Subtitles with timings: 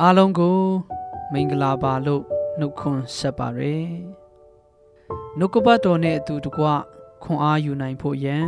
[0.00, 0.58] အားလုံးကို
[1.32, 2.22] မင်္ဂလာပါလို့
[2.58, 3.90] နှုတ်ခွန်းဆက်ပါရယ်
[5.38, 6.64] နှုတ်ကပတ်တော်နဲ့အတူတကွ
[7.22, 8.38] ခွန်အားယူနိုင်ဖို့ယံ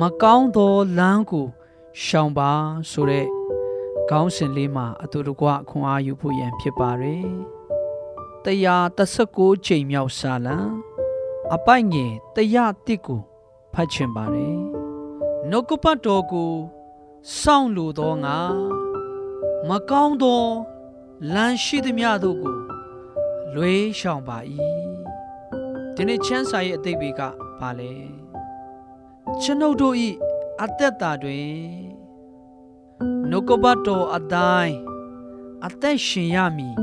[0.00, 1.46] မကောင်းသောလမ်းကို
[2.02, 2.50] ရှောင်ပါ
[2.90, 3.26] ဆိုတဲ့
[4.10, 7.26] ခေါင်းစဉ်လေးမှာအတူတကွခွန်အားယူဖို့ယံဖြစ်ပါရယ်
[8.44, 10.58] တရား39ချိန်မြောက်စာလံ
[11.54, 13.20] အပိုက်ငယ်တရားတစ်ကို
[13.72, 14.58] ဖတ်ချင်ပါတယ်
[15.50, 16.52] နှုတ်ကပတ်တော်ကို
[17.40, 18.38] စောင့်လိုသောငါ
[19.68, 20.44] မကောင်းသော
[21.34, 22.56] လမ်းရှိသမျှတို့ကို
[23.54, 24.38] လွေးရှောင်ပါ၏
[25.94, 27.20] ဒီနေ့ချမ်းစာရဲ့အသိပေးက
[27.58, 27.92] ဘာလဲ
[29.42, 29.96] ကျွန်ုပ်တို့၏
[30.62, 31.54] အသက်တာတွင်
[33.30, 34.76] နှုတ်ကပတ်တော်အတိုင်း
[35.66, 36.76] အသက်ရှင်ရမည်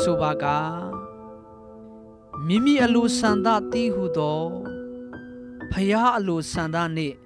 [0.00, 0.44] ဆိုပါက
[2.46, 4.42] မိမိအလိုဆန္ဒတည်ဟုသော
[5.70, 7.16] ဖယားအလိုဆန္ဒနှင့်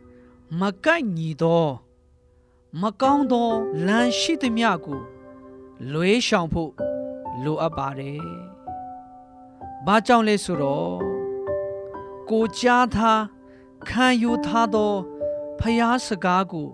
[0.60, 1.66] မကိုက်ညီသော
[2.82, 3.50] မကောင်းသော
[3.86, 5.00] လမ်းရှိသမျှကို
[5.92, 6.72] လွေးရှောင်ဖို့
[7.42, 8.20] လိုအပ်ပါတယ်။
[9.86, 10.96] ဘာကြောင့်လဲဆိုတော့
[12.30, 13.22] ကိုကြားထား
[13.88, 14.92] ခံယူထားသော
[15.60, 16.68] ဖျားစကားကို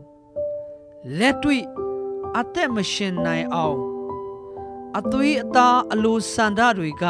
[1.19, 1.65] လက်တွေ့
[2.37, 3.79] အသက်မရှင်နိုင်အောင်
[4.99, 7.05] အသွေးအသားအလိုဆန္ဒတွေက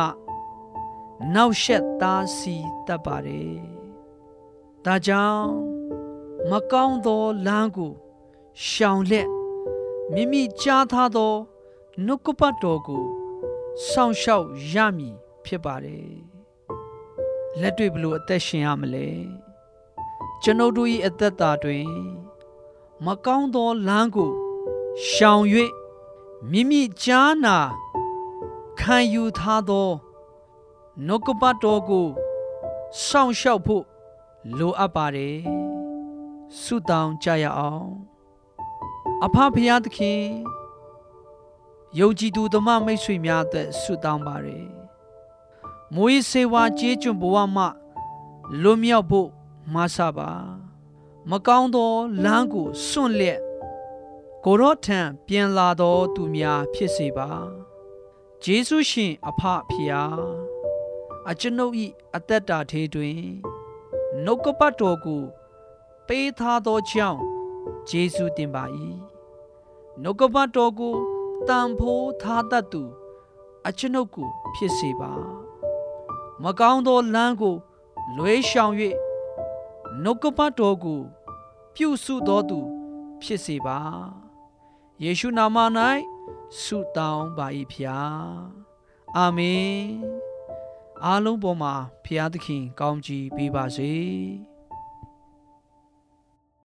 [1.34, 3.54] နောက်ရှက်သားစီတတ်ပါတယ်။
[4.84, 5.46] ဒါကြောင့်
[6.50, 7.94] မကောင်းသောလမ်းကို
[8.66, 9.28] ရှောင်လက်
[10.14, 11.34] မိမိကြားထားသော
[12.04, 13.04] နှုတ်ကပတ်တော်ကို
[13.88, 16.12] စောင့်ရှောက်ရမည်ဖြစ်ပါတယ်
[17.60, 19.08] လက်တွေ့ဘလို့အသက်ရှင်ရမလဲ
[20.42, 21.88] ကျွန်ုပ်တို့၏အသက်တာတွင်
[23.04, 24.32] မကောင်းသောလမ်းကို
[25.10, 25.44] ရှောင်၍
[26.50, 27.58] မိမိကြားနာ
[28.80, 29.88] ခံယူထားသော
[31.06, 32.08] နှုတ်ကပတ်တော်ကို
[33.04, 33.84] စောင့်ရှောက်ဖို့
[34.58, 35.36] လိုအပ်ပါတယ်
[36.60, 37.90] ဆုတောင်းကြရအောင်
[39.24, 40.22] အဖဖရာသခင်
[41.98, 44.68] ယုံကြည်သူဓမ္မမိတ်ဆွေများအတွက်ဆုတောင်းပါရယ်
[45.94, 47.64] မွေးစေဝါကြေးကျွန်ဘဝမှ
[48.62, 49.28] လွတ်မြောက်ဖို့
[49.74, 50.30] မဆပါ
[51.30, 51.92] မကောင်းသော
[52.24, 53.40] လမ်းကိုစွန့်လက်
[54.44, 57.30] ကိုရောထံပြန်လာသောသူများဖြစ်စေပါ
[58.42, 60.02] ဂျေစုရှင်အဖဖရာ
[61.30, 61.74] အကျွန်ုပ်၏
[62.16, 63.20] အသက်တာထေတွင်
[64.24, 65.22] နှုတ်ကပတ်တော်ကို
[66.06, 67.20] ပေးထားသောကြောင့်
[67.88, 68.64] ဂျေစုတင်ပါ၏
[70.02, 70.96] နှုတ်ကပတ်တော်ကို
[71.48, 72.82] တန်ဖိုးထားတတ်သူ
[73.66, 75.12] အကျွန်ုပ်ကိုဖြစ်စေပါ
[76.42, 77.56] မကောင်းသောလမ်းကို
[78.16, 78.74] လွဲရှောင်၍
[80.02, 81.00] နှုတ်ကပတ်တော်ကို
[81.74, 82.58] ပြုစုတော်သူ
[83.22, 83.78] ဖြစ်စေပါ
[85.02, 85.56] ယေရှုနာမ၌
[86.60, 88.30] ဆုတောင်းပါ၏ဖျား
[89.16, 89.74] အာမင်
[91.04, 91.74] အားလုံးပေါ်မှာ
[92.04, 93.92] ဖျားသခင်ကောင်းကြီးပေးပါစေ